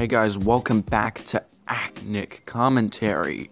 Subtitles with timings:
[0.00, 3.50] Hey guys, welcome back to Acnic Commentary.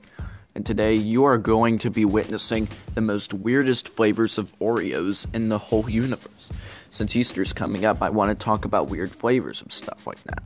[0.54, 5.50] And today you are going to be witnessing the most weirdest flavors of Oreos in
[5.50, 6.50] the whole universe.
[6.88, 10.42] Since Easter's coming up, I want to talk about weird flavors of stuff like that.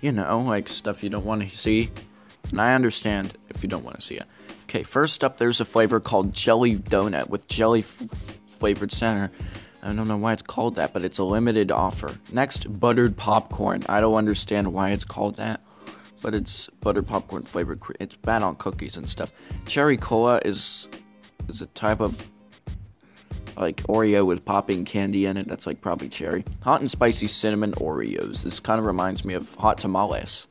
[0.00, 1.90] You know, like stuff you don't want to see.
[2.52, 4.26] And I understand if you don't want to see it.
[4.66, 9.32] Okay, first up, there's a flavor called Jelly Donut with jelly f- flavored center.
[9.82, 12.14] I don't know why it's called that, but it's a limited offer.
[12.32, 13.82] Next, buttered popcorn.
[13.88, 15.62] I don't understand why it's called that,
[16.20, 17.80] but it's buttered popcorn flavored.
[17.80, 19.32] Cre- it's bad on cookies and stuff.
[19.66, 20.88] Cherry cola is
[21.48, 22.28] is a type of
[23.56, 25.46] like Oreo with popping candy in it.
[25.48, 26.44] That's like probably cherry.
[26.62, 28.44] Hot and spicy cinnamon Oreos.
[28.44, 30.48] This kind of reminds me of hot tamales.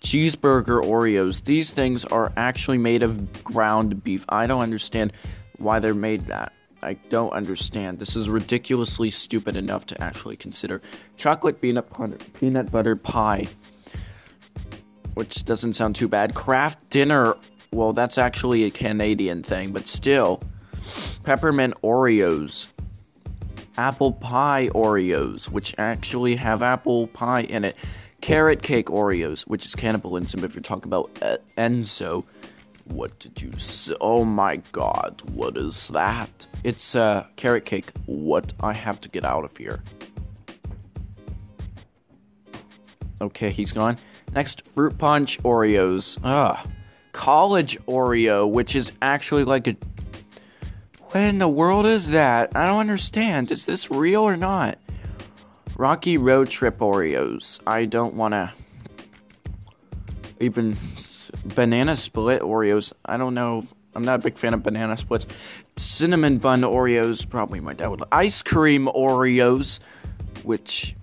[0.00, 1.44] Cheeseburger Oreos.
[1.44, 4.24] These things are actually made of ground beef.
[4.28, 5.12] I don't understand
[5.58, 6.52] why they're made that.
[6.82, 7.98] I don't understand.
[7.98, 10.82] This is ridiculously stupid enough to actually consider.
[11.16, 13.48] Chocolate peanut butter, peanut butter pie,
[15.14, 16.34] which doesn't sound too bad.
[16.34, 17.34] Kraft dinner,
[17.72, 20.42] well, that's actually a Canadian thing, but still.
[21.22, 22.66] Peppermint Oreos.
[23.78, 27.76] Apple pie Oreos, which actually have apple pie in it.
[28.20, 32.26] Carrot cake Oreos, which is cannibalism if you're talking about uh, Enzo.
[32.84, 33.94] What did you say?
[34.00, 36.46] Oh my god, what is that?
[36.64, 37.90] It's uh, carrot cake.
[38.06, 38.52] What?
[38.60, 39.82] I have to get out of here.
[43.20, 43.98] Okay, he's gone.
[44.34, 46.18] Next, fruit punch Oreos.
[46.24, 46.68] Ugh.
[47.12, 49.76] College Oreo, which is actually like a.
[51.00, 52.56] What in the world is that?
[52.56, 53.50] I don't understand.
[53.50, 54.78] Is this real or not?
[55.76, 57.60] Rocky Road Trip Oreos.
[57.66, 58.50] I don't want to.
[60.42, 60.76] Even
[61.54, 62.92] banana split Oreos.
[63.06, 63.62] I don't know.
[63.94, 65.28] I'm not a big fan of banana splits.
[65.76, 67.28] Cinnamon bun Oreos.
[67.28, 68.00] Probably my dad would.
[68.00, 68.08] Like.
[68.10, 69.78] Ice cream Oreos,
[70.42, 70.96] which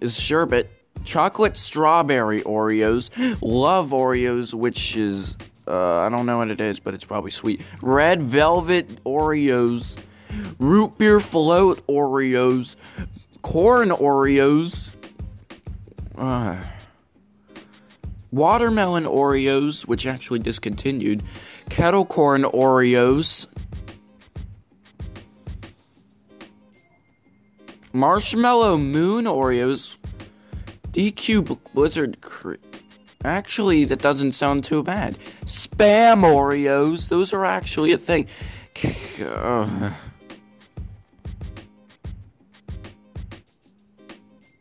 [0.00, 0.68] is sherbet.
[1.04, 3.38] Chocolate strawberry Oreos.
[3.40, 5.36] Love Oreos, which is.
[5.68, 7.64] Uh, I don't know what it is, but it's probably sweet.
[7.82, 9.96] Red velvet Oreos.
[10.58, 12.74] Root beer float Oreos.
[13.42, 14.90] Corn Oreos.
[16.18, 16.60] Uh,
[18.36, 21.22] watermelon Oreos, which actually discontinued,
[21.70, 23.48] kettle corn Oreos,
[27.92, 29.96] marshmallow moon Oreos,
[30.92, 32.18] DQ Blizzard.
[33.24, 35.18] Actually, that doesn't sound too bad.
[35.46, 38.28] Spam Oreos, those are actually a thing.
[39.20, 39.92] Uh,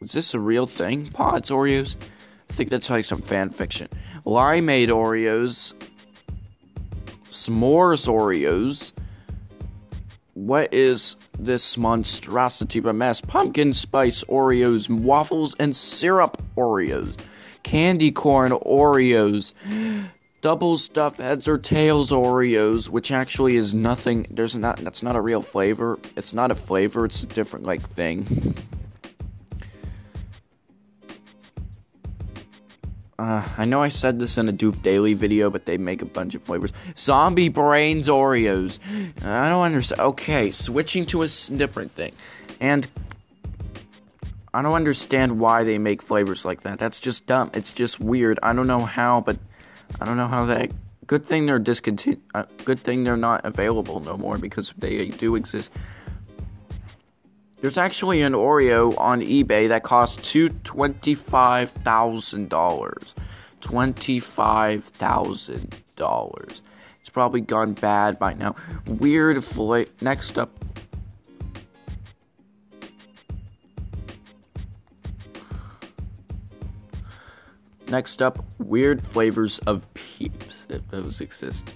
[0.02, 1.06] is this a real thing?
[1.08, 1.98] Pods Oreos?
[2.56, 3.90] Think that's like some fan fiction.
[4.26, 5.74] Limeade Oreos.
[7.26, 8.94] S'mores Oreos.
[10.36, 13.20] What is this monstrosity of a mess?
[13.20, 17.18] Pumpkin spice Oreos, waffles, and syrup Oreos.
[17.64, 19.54] Candy corn Oreos.
[20.42, 24.28] Double stuffed heads or tails Oreos, which actually is nothing.
[24.30, 24.78] There's not.
[24.78, 26.00] That's not a real flavor.
[26.16, 27.04] It's not a flavor.
[27.04, 28.26] It's a different like thing.
[33.26, 36.06] Uh, I know I said this in a Doof Daily video, but they make a
[36.06, 36.72] bunch of flavors.
[36.96, 38.80] Zombie Brains Oreos.
[39.26, 40.00] I don't understand.
[40.00, 41.28] Okay, switching to a
[41.58, 42.14] different thing.
[42.62, 42.88] And
[44.54, 46.78] I don't understand why they make flavors like that.
[46.78, 47.50] That's just dumb.
[47.56, 48.38] It's just weird.
[48.44, 49.40] I don't know how, but
[50.00, 50.70] I don't know how they.
[51.08, 52.22] Good thing they're discontinued.
[52.36, 55.74] Uh, good thing they're not available no more because they do exist.
[57.66, 63.16] There's actually an Oreo on eBay that costs two twenty-five thousand dollars.
[63.60, 66.62] Twenty-five thousand dollars.
[67.02, 68.54] It's probably gone bad by now.
[68.86, 69.90] Weird flavor.
[70.02, 70.52] Next up.
[77.88, 81.74] Next up, weird flavors of peeps, if those exist.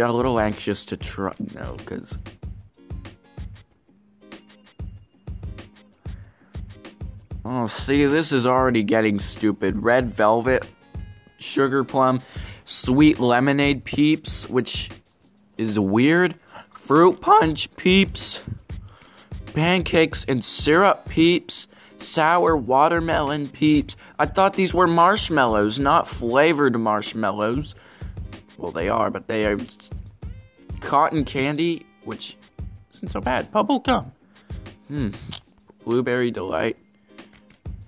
[0.00, 1.32] I'm a little anxious to try.
[1.54, 2.18] No, because.
[7.44, 9.82] Oh, see, this is already getting stupid.
[9.82, 10.66] Red velvet,
[11.38, 12.22] sugar plum,
[12.64, 14.90] sweet lemonade peeps, which
[15.58, 16.34] is weird.
[16.72, 18.42] Fruit punch peeps.
[19.54, 21.68] Pancakes and syrup peeps.
[21.98, 23.96] Sour watermelon peeps.
[24.18, 27.74] I thought these were marshmallows, not flavored marshmallows.
[28.62, 29.58] Well, they are, but they are
[30.78, 32.36] cotton candy, which
[32.94, 33.50] isn't so bad.
[33.50, 34.12] Bubble gum.
[34.86, 35.08] Hmm.
[35.84, 36.76] Blueberry delight.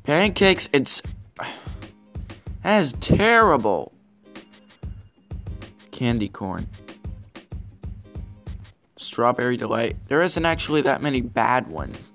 [0.03, 0.69] Pancakes.
[0.73, 1.01] It's
[2.65, 3.93] that is terrible.
[5.93, 6.67] Candy corn.
[8.97, 9.97] Strawberry delight.
[10.09, 12.13] There isn't actually that many bad ones.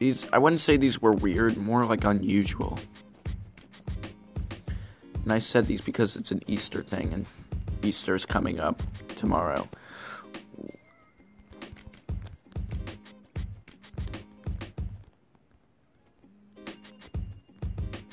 [0.00, 2.76] These I wouldn't say these were weird, more like unusual.
[5.30, 7.24] And I said these because it's an Easter thing and
[7.84, 9.64] Easter is coming up tomorrow.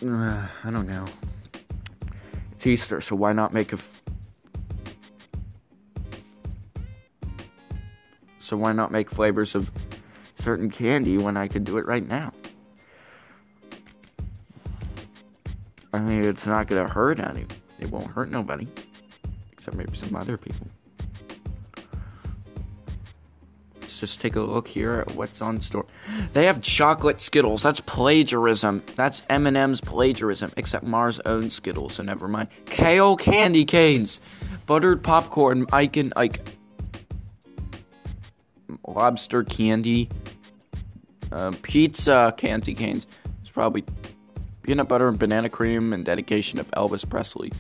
[0.06, 1.08] Uh, I don't know.
[2.52, 3.78] It's Easter, so why not make a.
[3.78, 4.00] F-
[8.38, 9.72] so why not make flavors of
[10.38, 12.32] certain candy when I could do it right now?
[15.98, 17.48] I mean, it's not gonna hurt any.
[17.80, 18.68] It won't hurt nobody,
[19.52, 20.68] except maybe some other people.
[23.82, 25.88] Let's just take a look here at what's on store.
[26.34, 27.64] They have chocolate Skittles.
[27.64, 28.84] That's plagiarism.
[28.96, 30.52] That's M&M's plagiarism.
[30.56, 32.50] Except Mars owns Skittles, so never mind.
[32.68, 34.22] Kale candy canes,
[34.68, 36.48] buttered popcorn, Mike and Ike,
[38.88, 40.10] lobster candy,
[41.32, 43.08] uh, pizza candy canes.
[43.42, 43.84] It's probably
[44.68, 47.54] peanut butter and banana cream and dedication of Elvis Presley.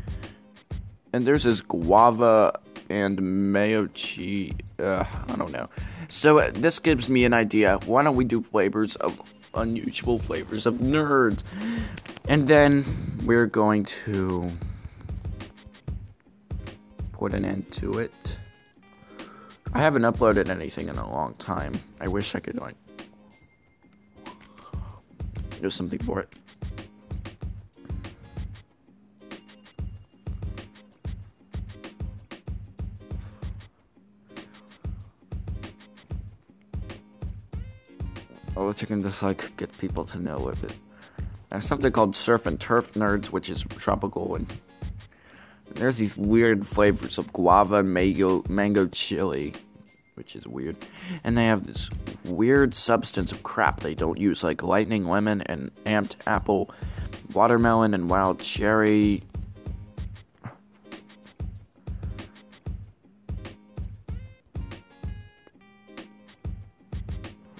[1.13, 2.59] And there's this guava
[2.89, 4.51] and mayo cheese.
[4.77, 5.69] Uh, I don't know.
[6.09, 7.79] So uh, this gives me an idea.
[7.85, 9.21] Why don't we do flavors of
[9.55, 11.45] unusual flavors of nerds?
[12.27, 12.83] And then
[13.23, 14.51] we're going to
[17.13, 18.37] put an end to it.
[19.73, 21.79] I haven't uploaded anything in a long time.
[22.01, 22.75] I wish I could like
[25.61, 26.33] do something for it.
[38.67, 40.75] Or you can just like get people to know of it.
[41.49, 44.45] There's something called Surf and Turf Nerds, which is tropical, and
[45.73, 49.53] there's these weird flavors of guava, mango, mango chili,
[50.15, 50.75] which is weird,
[51.23, 51.89] and they have this
[52.25, 56.73] weird substance of crap they don't use, like lightning lemon and amped apple,
[57.33, 59.23] watermelon and wild cherry,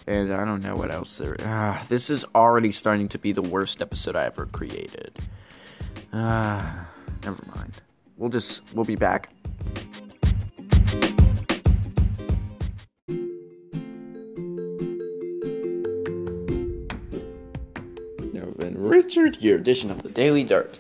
[0.08, 1.36] and I don't know what else there.
[1.42, 5.12] Ah, this is already starting to be the worst episode I ever created.
[6.14, 6.90] Ah,
[7.24, 7.74] never mind.
[8.16, 9.30] We'll just we'll be back.
[18.76, 20.80] Richard here, edition of the Daily Dirt.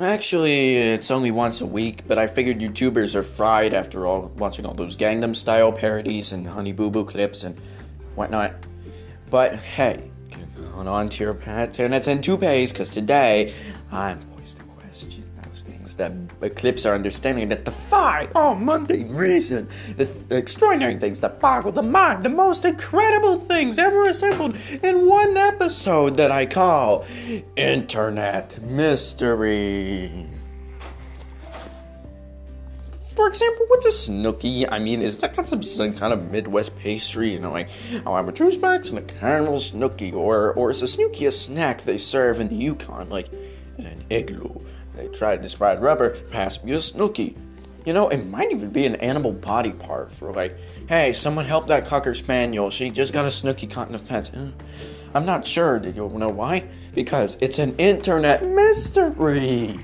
[0.00, 4.64] Actually, it's only once a week, but I figured YouTubers are fried after all watching
[4.64, 7.56] all those Gangnam Style parodies and Honey Boo Boo clips and
[8.18, 8.54] whatnot.
[9.30, 10.10] But hey,
[10.72, 13.54] going on to your internets and toupees, because today
[13.90, 16.12] I'm poised to question those things that
[16.42, 19.68] eclipse our understanding that defy all oh, mundane reason.
[19.96, 25.06] The, the extraordinary things that boggle the mind, the most incredible things ever assembled in
[25.06, 27.06] one episode that I call
[27.56, 30.37] Internet Mysteries
[33.18, 34.68] for example, what's a snooky?
[34.68, 37.32] I mean, is that kind of some kind of Midwest pastry?
[37.32, 37.68] You know, like
[38.06, 41.26] oh, I'll have a two spacks and a caramel snooky, or or is a snooky
[41.26, 43.26] a snack they serve in the Yukon, like
[43.76, 44.60] in an igloo?
[44.94, 47.36] They tried this fried rubber, pass me a snooky.
[47.84, 50.56] You know, it might even be an animal body part for like,
[50.88, 52.70] hey, someone help that cocker spaniel.
[52.70, 54.30] She just got a snooky caught in a fence.
[55.12, 55.80] I'm not sure.
[55.80, 56.68] Did you know why?
[56.94, 59.76] Because it's an internet mystery.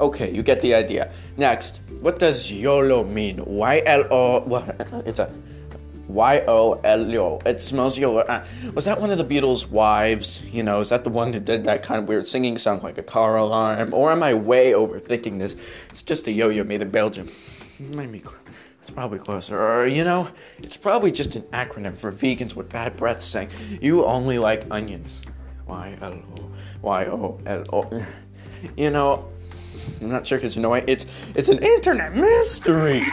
[0.00, 1.12] Okay, you get the idea.
[1.36, 3.44] Next, what does YOLO mean?
[3.44, 4.74] Y L O.
[5.06, 5.32] It's a
[6.06, 7.40] Y O L O.
[7.44, 8.20] It smells YOLO.
[8.20, 10.42] Uh, was that one of the Beatles' wives?
[10.52, 12.96] You know, is that the one who did that kind of weird singing sound like
[12.96, 13.92] a car alarm?
[13.92, 15.56] Or am I way overthinking this?
[15.90, 17.28] It's just a yo yo made in Belgium.
[17.78, 18.22] Maybe
[18.88, 19.60] it's probably closer.
[19.60, 23.50] Or, you know, it's probably just an acronym for vegans with bad breath saying,
[23.82, 25.26] You only like onions.
[25.66, 26.50] Y L O.
[26.80, 28.06] Y O L O.
[28.76, 29.28] You know,
[30.00, 30.88] I'm not sure because you know what?
[30.88, 31.06] It's
[31.36, 33.06] it's an internet mystery.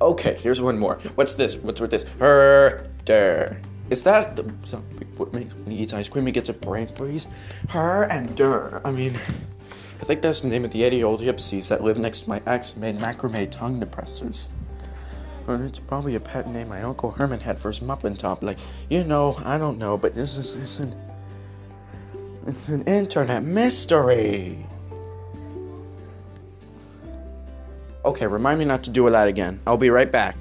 [0.00, 0.98] Okay, here's one more.
[1.16, 1.56] What's this?
[1.56, 2.04] What's with this?
[2.18, 3.60] Herder.
[3.90, 7.26] Is that the so Bigfoot when he eats ice cream he gets a brain freeze?
[7.70, 8.80] Her and der.
[8.84, 11.98] I mean, I think that's the name of the 80 year old gypsies that live
[11.98, 14.50] next to my ex and made macrame tongue depressors.
[15.48, 18.42] Or it's probably a pet name my Uncle Herman had for his muffin top.
[18.42, 18.58] Like,
[18.90, 20.94] you know, I don't know, but this is an,
[22.48, 24.66] it's an internet mystery.
[28.06, 29.60] Okay, remind me not to do that again.
[29.66, 30.34] I'll be right back.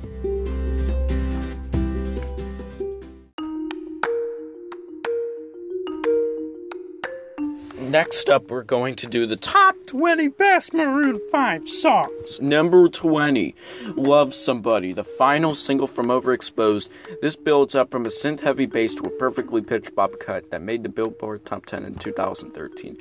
[7.87, 12.41] Next up, we're going to do the top 20 best Maroon 5 songs.
[12.41, 13.55] Number 20,
[13.95, 16.89] Love Somebody, the final single from Overexposed.
[17.21, 20.61] This builds up from a synth heavy bass to a perfectly pitched bop cut that
[20.61, 22.97] made the Billboard Top 10 in 2013.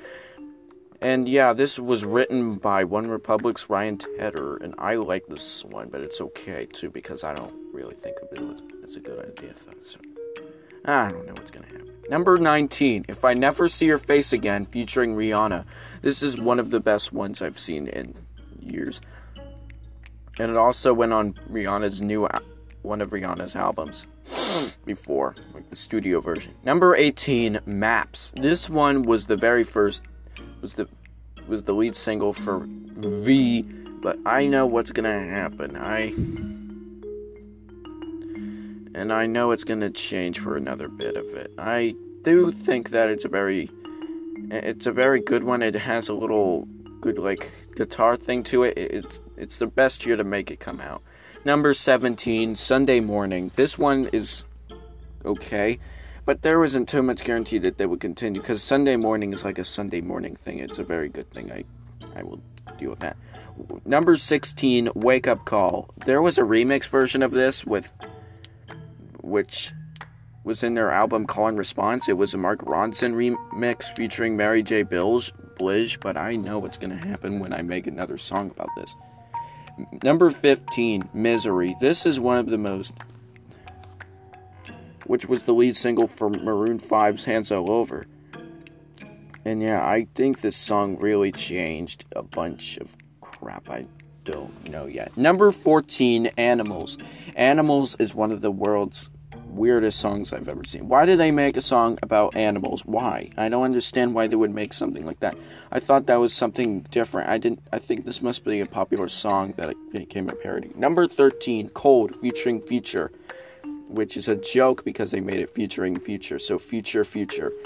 [1.00, 5.88] And yeah, this was written by One Republic's Ryan Tedder, and I like this one,
[5.88, 9.52] but it's okay too because I don't really think of it as a good idea.
[9.82, 9.98] So,
[10.84, 11.95] I don't know what's gonna happen.
[12.08, 15.64] Number 19, If I Never See Your Face Again, featuring Rihanna.
[16.02, 18.14] This is one of the best ones I've seen in
[18.60, 19.00] years.
[20.38, 22.28] And it also went on Rihanna's new
[22.82, 24.06] one of Rihanna's albums
[24.84, 26.54] before, like the studio version.
[26.62, 28.32] Number 18, Maps.
[28.36, 30.04] This one was the very first
[30.60, 30.88] was the
[31.48, 33.64] was the lead single for V,
[34.00, 35.76] but I know what's going to happen.
[35.76, 36.12] I
[38.96, 41.52] and I know it's going to change for another bit of it.
[41.58, 43.70] I do think that it's a very
[44.50, 45.62] it's a very good one.
[45.62, 46.66] It has a little
[47.02, 48.74] good like guitar thing to it.
[48.78, 51.02] It's it's the best year to make it come out.
[51.44, 53.52] Number 17, Sunday Morning.
[53.54, 54.44] This one is
[55.24, 55.78] okay,
[56.24, 59.58] but there wasn't too much guarantee that they would continue because Sunday Morning is like
[59.58, 60.58] a Sunday morning thing.
[60.58, 61.52] It's a very good thing.
[61.52, 61.64] I
[62.16, 62.40] I will
[62.78, 63.18] deal with that.
[63.84, 65.90] Number 16, Wake Up Call.
[66.04, 67.92] There was a remix version of this with
[69.26, 69.72] which
[70.44, 72.08] was in their album Call and Response.
[72.08, 74.84] It was a Mark Ronson remix featuring Mary J.
[74.84, 78.68] Bilge, Blige, but I know what's going to happen when I make another song about
[78.76, 78.94] this.
[80.02, 81.76] Number 15, Misery.
[81.80, 82.94] This is one of the most
[85.06, 88.06] which was the lead single for Maroon 5's Hands All Over.
[89.44, 93.86] And yeah, I think this song really changed a bunch of crap I
[94.24, 95.16] don't know yet.
[95.16, 96.98] Number 14, Animals.
[97.36, 99.10] Animals is one of the world's
[99.56, 100.88] weirdest songs I've ever seen.
[100.88, 102.84] Why did they make a song about animals?
[102.84, 103.30] Why?
[103.36, 105.36] I don't understand why they would make something like that.
[105.72, 107.28] I thought that was something different.
[107.28, 110.70] I didn't I think this must be a popular song that became a parody.
[110.74, 113.10] Number 13, Cold featuring Future,
[113.88, 116.38] which is a joke because they made it featuring Future.
[116.38, 117.52] So Future Future.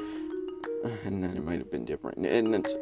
[1.04, 2.16] And then it might have been different.
[2.16, 2.74] And it's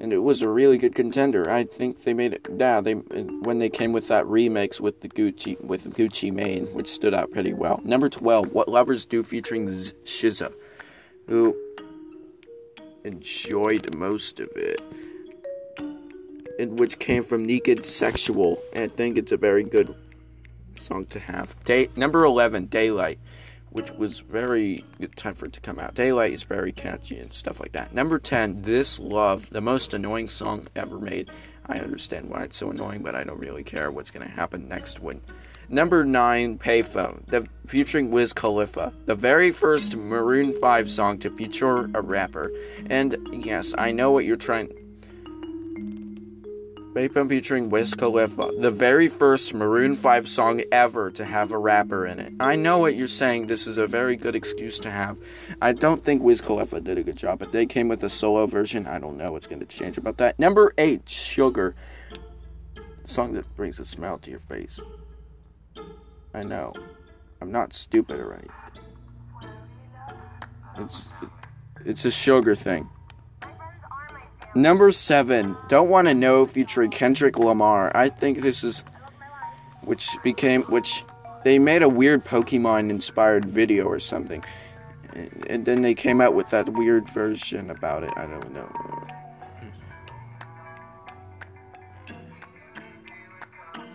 [0.00, 1.50] and it was a really good contender.
[1.50, 2.46] I think they made it.
[2.56, 6.86] Yeah, they when they came with that remix with the Gucci with Gucci Mane, which
[6.86, 7.80] stood out pretty well.
[7.84, 10.52] Number twelve, What Lovers Do, featuring SZA,
[11.26, 11.56] who
[13.04, 14.80] enjoyed most of it,
[16.58, 18.58] and which came from Naked Sexual.
[18.74, 19.94] I think it's a very good
[20.74, 21.54] song to have.
[21.64, 23.18] Day number eleven, Daylight
[23.70, 25.94] which was very good time for it to come out.
[25.94, 27.94] Daylight is very catchy and stuff like that.
[27.94, 31.30] Number 10, This Love, the most annoying song ever made.
[31.66, 34.68] I understand why it's so annoying, but I don't really care what's going to happen
[34.68, 35.20] next one.
[35.68, 41.88] Number 9, Payphone, the, featuring Wiz Khalifa, the very first Maroon 5 song to feature
[41.94, 42.50] a rapper.
[42.86, 44.72] And yes, I know what you're trying
[46.92, 52.04] Payphone featuring Wiz Khalifa, the very first Maroon 5 song ever to have a rapper
[52.04, 52.32] in it.
[52.40, 55.16] I know what you're saying, this is a very good excuse to have.
[55.62, 58.46] I don't think Wiz Khalifa did a good job, but they came with a solo
[58.46, 58.88] version.
[58.88, 60.36] I don't know what's going to change about that.
[60.40, 61.76] Number 8, Sugar.
[63.04, 64.80] Song that brings a smile to your face.
[66.34, 66.72] I know.
[67.40, 68.48] I'm not stupid already.
[70.78, 71.08] It's
[71.84, 72.88] it's a sugar thing.
[74.54, 77.92] Number seven, Don't Want to Know featuring Kendrick Lamar.
[77.94, 78.84] I think this is,
[79.82, 81.04] which became, which
[81.44, 84.44] they made a weird Pokemon inspired video or something.
[85.48, 88.12] And then they came out with that weird version about it.
[88.16, 89.06] I don't know.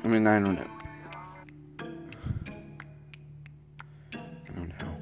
[0.04, 0.68] I mean, I don't know.
[4.14, 4.98] I don't know.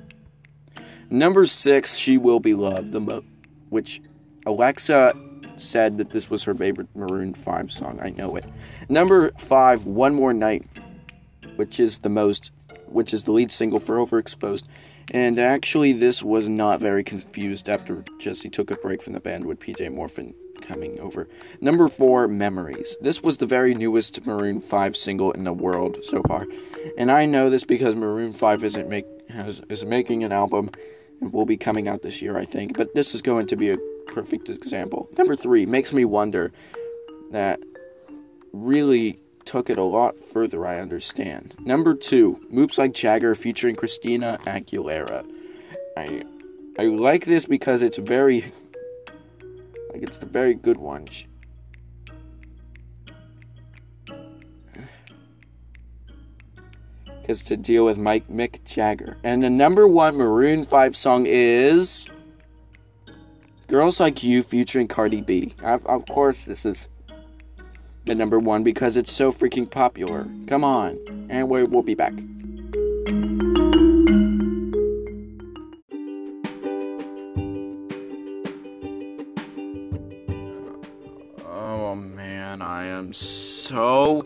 [1.09, 3.23] Number six, She Will Be Loved, the mo-
[3.69, 4.01] which
[4.45, 5.13] Alexa
[5.57, 7.99] said that this was her favorite Maroon 5 song.
[8.01, 8.45] I know it.
[8.89, 10.65] Number 5, One More Night,
[11.55, 12.51] which is the most
[12.87, 14.67] which is the lead single for Overexposed.
[15.11, 19.45] And actually this was not very confused after Jesse took a break from the band
[19.45, 21.27] with PJ Morton coming over.
[21.59, 22.95] Number 4, Memories.
[23.01, 26.47] This was the very newest Maroon 5 single in the world so far.
[26.97, 30.69] And I know this because Maroon 5 isn't make has, is making an album
[31.19, 32.77] and will be coming out this year, I think.
[32.77, 35.09] But this is going to be a perfect example.
[35.17, 36.51] Number three makes me wonder
[37.31, 37.59] that
[38.51, 41.55] really took it a lot further, I understand.
[41.59, 45.25] Number two, Moves Like Jagger featuring Christina Aguilera.
[45.97, 46.23] I
[46.77, 48.41] I like this because it's very
[49.91, 51.07] like it's the very good one.
[57.21, 59.17] Because to deal with Mike Mick Jagger.
[59.23, 62.09] And the number one Maroon 5 song is
[63.67, 65.53] Girls Like You featuring Cardi B.
[65.63, 66.89] Of, of course, this is
[68.05, 70.27] the number one because it's so freaking popular.
[70.47, 70.99] Come on.
[71.29, 72.13] And we we'll be back.
[81.45, 84.23] Oh man, I am so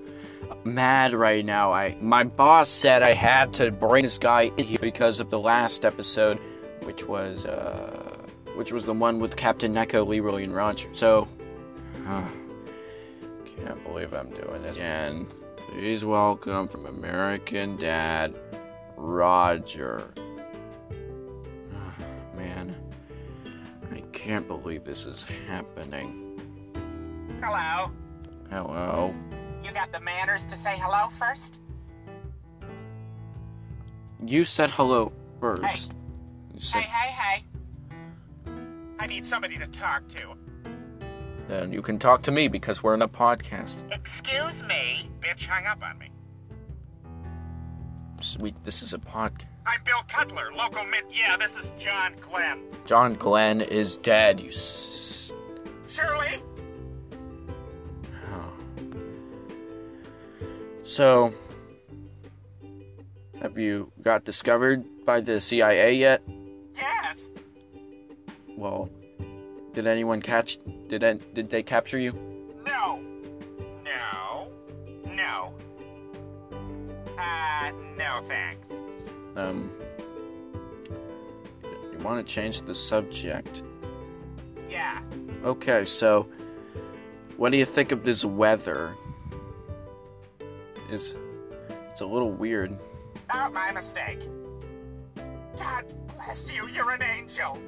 [0.63, 1.71] mad right now.
[1.71, 5.39] I my boss said I had to bring this guy in here because of the
[5.39, 6.39] last episode,
[6.83, 8.06] which was uh,
[8.57, 10.89] which was the one with Captain Neko, Leroy, and Roger.
[10.91, 11.27] So,
[12.07, 12.27] uh,
[13.45, 15.27] can't believe I'm doing this again.
[15.55, 18.33] Please welcome from American Dad,
[18.95, 20.11] Roger.
[22.35, 22.75] man,
[23.91, 26.23] I can't believe this is happening.
[27.43, 27.91] Hello.
[28.49, 29.13] Hello.
[29.63, 31.61] You got the manners to say hello first?
[34.25, 35.95] You said hello first.
[36.55, 37.56] You said, Hey, hey, hey.
[38.99, 40.35] I need somebody to talk to.
[41.47, 43.83] Then you can talk to me because we're in a podcast.
[43.93, 45.09] Excuse me.
[45.21, 46.09] Bitch hung up on me.
[48.21, 49.45] Sweet, this is a podcast.
[49.65, 51.05] I'm Bill Cutler, local mint.
[51.11, 52.63] Yeah, this is John Glenn.
[52.85, 54.39] John Glenn is dead.
[54.39, 54.49] You.
[54.49, 55.33] S-
[55.87, 56.41] Shirley?
[58.25, 58.53] Oh.
[60.83, 61.33] so,
[63.41, 66.23] have you got discovered by the CIA yet?
[66.75, 67.29] Yes.
[68.57, 68.89] Well,
[69.73, 70.57] did anyone catch?
[70.89, 72.11] Did an- did they capture you?
[72.65, 72.99] No.
[73.85, 74.51] No.
[75.13, 75.53] No.
[77.17, 78.71] Uh, no thanks.
[79.35, 79.69] Um.
[81.63, 83.63] You want to change the subject?
[84.69, 85.01] Yeah.
[85.43, 86.27] Okay, so
[87.37, 88.95] what do you think of this weather?
[90.89, 91.15] Is
[91.91, 92.77] it's a little weird.
[93.33, 94.19] Oh, my mistake.
[95.57, 97.59] God bless you, you're an angel.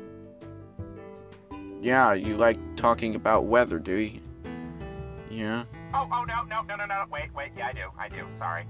[1.82, 4.20] Yeah, you like talking about weather, do you?
[5.30, 5.64] Yeah.
[5.94, 7.06] Oh, oh, no, no, no, no, no.
[7.10, 7.52] Wait, wait.
[7.58, 7.90] Yeah, I do.
[7.98, 8.26] I do.
[8.32, 8.66] Sorry.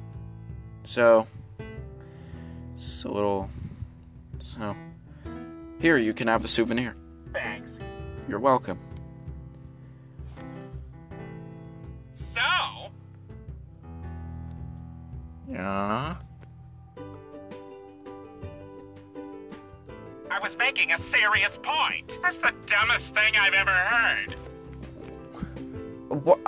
[0.83, 1.27] So
[2.73, 3.49] it's a little
[4.39, 4.75] so
[5.79, 6.95] here you can have a souvenir.
[7.33, 7.79] Thanks.
[8.27, 8.79] You're welcome.
[12.13, 12.41] So,
[15.47, 16.15] Yeah.
[20.31, 22.19] I was making a serious point.
[22.21, 24.35] That's the dumbest thing I've ever heard.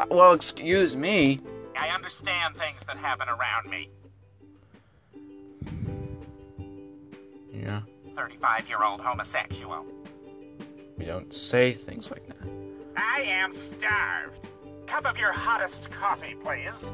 [0.10, 1.40] Well, excuse me.
[1.78, 3.90] I understand things that happen around me.
[7.52, 7.82] Yeah.
[8.16, 9.86] 35 year old homosexual.
[10.98, 12.48] We don't say things like that.
[12.96, 14.48] I am starved.
[14.86, 16.94] Cup of your hottest coffee, please.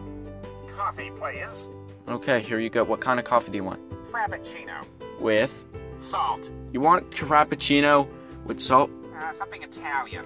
[0.67, 1.69] Coffee, please.
[2.08, 2.84] Okay, here you go.
[2.84, 3.82] What kind of coffee do you want?
[4.04, 4.86] Frappuccino.
[5.19, 5.65] With?
[5.98, 6.52] Salt.
[6.74, 8.08] You want cappuccino
[8.46, 8.92] with salt?
[9.18, 10.26] Uh, something Italian.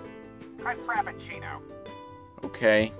[0.59, 1.61] Try Frappuccino.
[2.43, 2.91] Okay.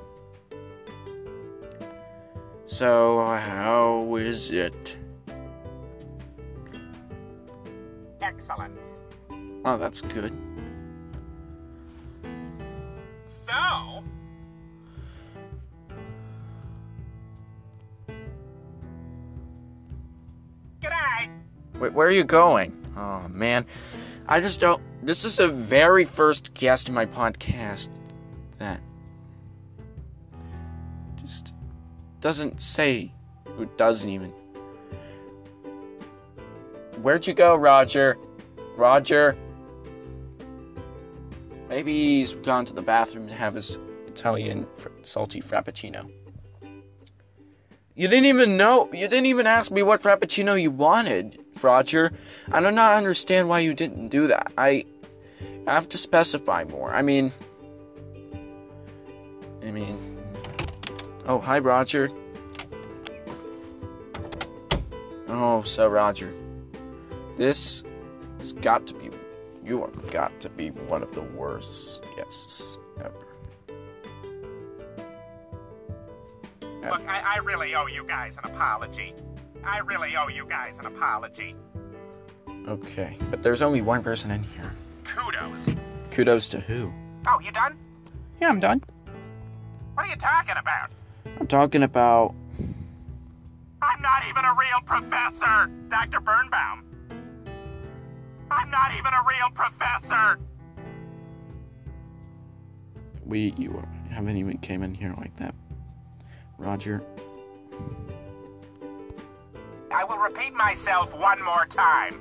[2.65, 4.97] So, how is it?
[8.21, 8.79] Excellent.
[9.65, 10.31] Oh, that's good.
[13.25, 14.03] So,
[21.81, 22.77] Wait, where are you going?
[22.95, 23.65] Oh, man.
[24.27, 24.79] I just don't.
[25.01, 27.89] This is the very first guest in my podcast
[28.59, 28.79] that
[31.19, 31.55] just
[32.19, 33.11] doesn't say
[33.57, 34.31] who doesn't even.
[37.01, 38.15] Where'd you go, Roger?
[38.77, 39.35] Roger?
[41.67, 46.11] Maybe he's gone to the bathroom to have his Italian fr- salty frappuccino.
[47.95, 48.87] You didn't even know.
[48.93, 52.11] You didn't even ask me what frappuccino you wanted, Roger.
[52.51, 54.51] I do not understand why you didn't do that.
[54.57, 54.85] I,
[55.67, 56.93] I have to specify more.
[56.93, 57.31] I mean,
[59.63, 59.97] I mean.
[61.27, 62.09] Oh, hi, Roger.
[65.27, 66.33] Oh, so Roger,
[67.37, 67.83] this
[68.37, 69.09] has got to be.
[69.63, 73.13] You have got to be one of the worst guests ever.
[76.81, 79.13] Look, I, I really owe you guys an apology.
[79.63, 81.55] I really owe you guys an apology.
[82.67, 84.71] Okay, but there's only one person in here.
[85.03, 85.69] Kudos.
[86.11, 86.91] Kudos to who?
[87.27, 87.77] Oh, you done?
[88.39, 88.81] Yeah, I'm done.
[89.93, 90.89] What are you talking about?
[91.39, 92.33] I'm talking about.
[93.81, 96.19] I'm not even a real professor, Dr.
[96.19, 96.85] Birnbaum.
[98.51, 100.39] I'm not even a real professor.
[103.25, 105.55] We, you haven't even came in here like that.
[106.57, 107.03] Roger.
[110.51, 112.19] Repeat myself one more time.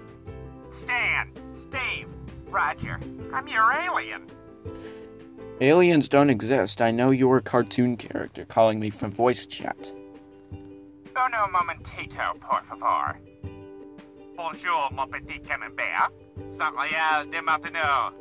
[0.71, 2.09] Stan, Steve,
[2.49, 2.99] Roger,
[3.33, 4.27] I'm your alien.
[5.61, 6.81] Aliens don't exist.
[6.81, 9.91] I know you're a cartoon character calling me from voice chat.
[11.17, 13.19] Oh, Uno momentito, por favor.
[14.37, 16.13] Bonjour, mon petit camembert.
[16.73, 18.13] Royal de Martineau.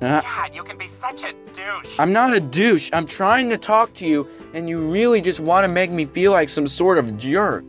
[0.00, 1.98] Uh, God, you can be such a douche.
[1.98, 2.90] I'm not a douche.
[2.92, 6.32] I'm trying to talk to you, and you really just want to make me feel
[6.32, 7.64] like some sort of jerk.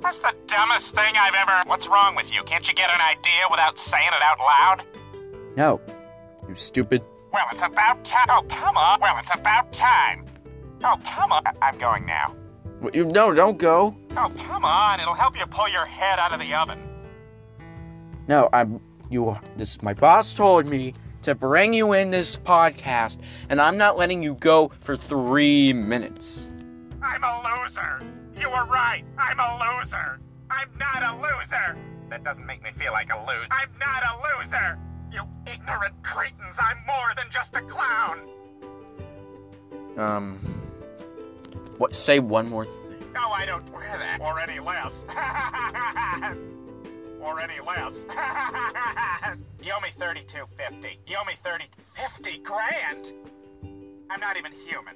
[0.00, 1.62] That's the dumbest thing I've ever.
[1.68, 2.42] What's wrong with you?
[2.44, 4.84] Can't you get an idea without saying it out loud?
[5.56, 5.80] No.
[6.48, 7.02] You stupid.
[7.32, 8.26] Well, it's about time.
[8.28, 9.00] Oh, come on.
[9.00, 10.24] Well, it's about time.
[10.84, 11.42] Oh, come on.
[11.60, 12.36] I'm going now.
[12.80, 13.96] What, you- No, don't go.
[14.16, 15.00] Oh, come on.
[15.00, 16.78] It'll help you pull your head out of the oven.
[18.28, 18.80] No, I'm.
[19.10, 19.36] You.
[19.56, 19.82] This.
[19.82, 20.92] My boss told me
[21.24, 26.50] to bring you in this podcast, and I'm not letting you go for three minutes.
[27.02, 28.02] I'm a loser.
[28.38, 29.02] You were right.
[29.18, 30.20] I'm a loser.
[30.50, 31.76] I'm not a loser.
[32.10, 33.46] That doesn't make me feel like a loser.
[33.50, 34.78] I'm not a loser.
[35.12, 36.58] You ignorant cretins.
[36.62, 38.20] I'm more than just a clown.
[39.96, 40.38] Um.
[41.78, 41.96] What?
[41.96, 42.74] Say one more thing.
[43.14, 44.18] No, I don't wear that.
[44.20, 45.06] Or any less.
[47.24, 48.06] or any less.
[49.62, 50.98] you owe me thirty-two fifty.
[51.06, 53.12] You owe me thirty fifty grand.
[54.10, 54.94] I'm not even human.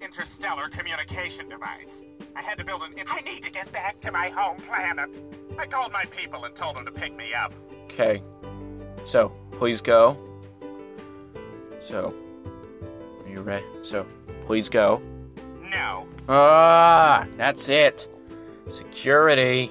[0.00, 2.02] Interstellar communication device.
[2.36, 2.94] I had to build an.
[3.08, 5.10] I need to get back to my home planet.
[5.58, 7.52] I called my people and told them to pick me up.
[7.84, 8.22] Okay.
[9.04, 10.16] So, please go.
[11.80, 12.14] So,
[13.24, 13.64] are you ready?
[13.82, 14.06] So,
[14.42, 15.02] please go.
[15.70, 16.06] No.
[16.28, 18.08] Ah, that's it.
[18.68, 19.70] Security.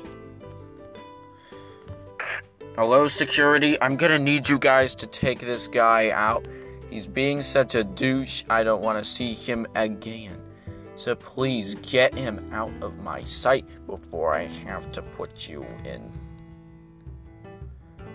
[2.80, 3.76] Hello, security.
[3.82, 6.48] I'm gonna need you guys to take this guy out.
[6.89, 8.46] He's being such a douche.
[8.50, 10.42] I don't want to see him again.
[10.96, 16.10] So please get him out of my sight before I have to put you in.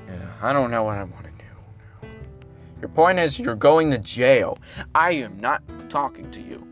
[0.09, 1.31] Yeah, I don't know what I want to
[2.00, 2.09] do.
[2.81, 4.59] Your point is you're going to jail.
[4.94, 6.66] I am not talking to you.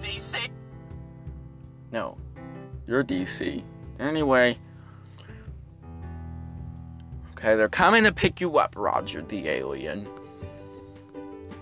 [0.00, 0.50] DC.
[1.90, 2.18] No,
[2.86, 3.64] you're DC.
[3.98, 4.58] Anyway.
[7.40, 10.06] Okay, they're coming to pick you up, Roger the alien.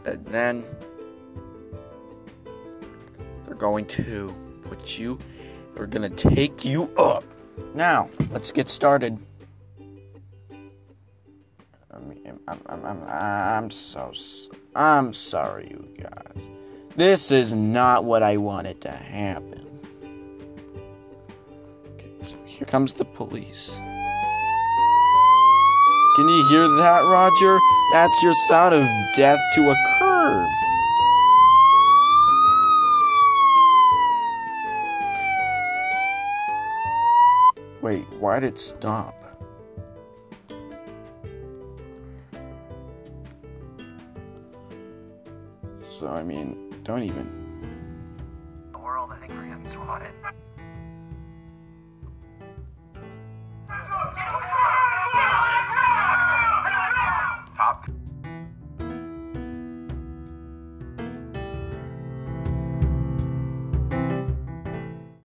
[0.05, 0.64] And then
[3.47, 5.21] they're going to put you,
[5.77, 7.23] they're gonna take you up.
[7.75, 9.21] Now, let's get started.
[11.93, 12.12] I'm,
[12.49, 14.12] I'm, I'm, I'm so,
[14.75, 16.49] I'm sorry, you guys.
[16.97, 19.81] This is not what I wanted to happen.
[21.95, 23.81] Okay, so here comes the police.
[26.18, 27.61] Can you hear that, Roger?
[27.92, 29.76] That's your sound of death to a.
[37.81, 39.14] Wait, why did it stop?
[45.85, 47.38] So, I mean, don't even